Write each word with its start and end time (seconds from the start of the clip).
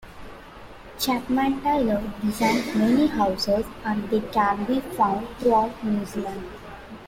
Chapman-Taylor 0.97 2.01
designed 2.23 2.75
many 2.75 3.05
houses 3.05 3.67
and 3.85 4.09
they 4.09 4.19
can 4.31 4.63
be 4.65 4.79
found 4.79 5.27
throughout 5.37 5.83
New 5.83 6.03
Zealand. 6.07 6.49